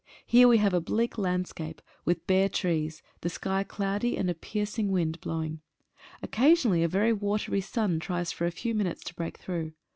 Here 0.25 0.47
we 0.47 0.57
have 0.57 0.73
a 0.73 0.81
bleak 0.81 1.19
landscape, 1.19 1.79
with 2.05 2.25
bare 2.25 2.49
trees, 2.49 3.03
the 3.21 3.29
sky 3.29 3.63
cloudy, 3.63 4.17
and 4.17 4.31
a 4.31 4.33
piercing 4.33 4.89
wind 4.91 5.21
blowing. 5.21 5.61
Occasionally 6.23 6.81
a 6.81 6.87
very 6.87 7.13
watery 7.13 7.61
sun 7.61 7.99
tries 7.99 8.31
for 8.31 8.47
a 8.47 8.49
few 8.51 8.73
minutes 8.73 9.03
to 9.03 9.13
break 9.13 9.37
through. 9.37 9.73